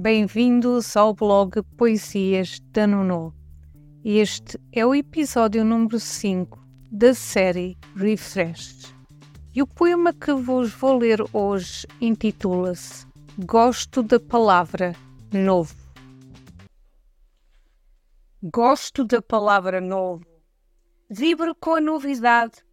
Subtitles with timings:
[0.00, 3.34] Bem-vindos ao blog Poesias da Nuno.
[4.04, 6.56] Este é o episódio número 5
[6.88, 8.94] da série Refresh.
[9.52, 13.08] E o poema que vos vou ler hoje intitula-se
[13.44, 14.94] Gosto da palavra
[15.32, 15.74] novo.
[18.40, 20.24] Gosto da palavra novo.
[21.10, 22.64] Vibro com a novidade.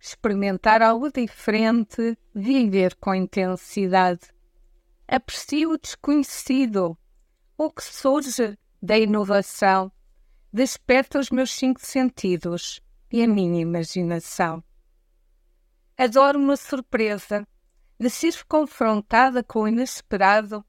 [0.00, 4.33] Experimentar algo diferente, viver com intensidade.
[5.06, 6.96] Aprecio o desconhecido,
[7.58, 9.92] o que surge da inovação.
[10.52, 12.80] Desperta os meus cinco sentidos
[13.12, 14.62] e a minha imaginação.
[15.96, 17.46] Adoro uma surpresa,
[17.98, 20.64] de ser confrontada com o inesperado,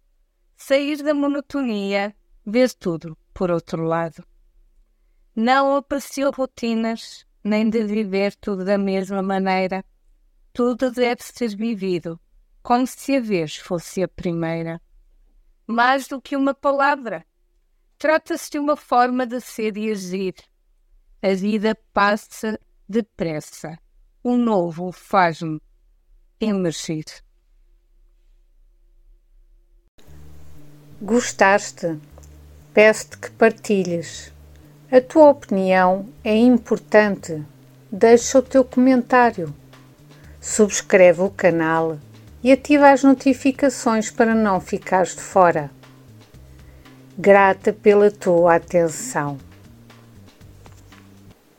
[0.55, 4.23] sair da monotonia, ver tudo por outro lado.
[5.36, 9.83] Não aprecio rotinas, nem de viver tudo da mesma maneira.
[10.53, 12.20] Tudo deve ser vivido,
[12.65, 14.81] como se a vez fosse a primeira.
[15.67, 17.23] Mais do que uma palavra,
[17.95, 20.33] trata-se de uma forma de ser e agir.
[21.22, 23.77] A vida passa depressa.
[24.23, 25.61] O novo faz-me
[26.41, 27.05] emergir.
[31.00, 32.00] Gostaste?
[32.73, 34.33] Peço-te que partilhes.
[34.91, 37.45] A tua opinião é importante.
[37.91, 39.53] Deixa o teu comentário.
[40.41, 42.00] Subscreve o canal
[42.45, 45.71] e ativa as notificações para não ficares de fora.
[47.17, 49.39] Grata pela tua atenção.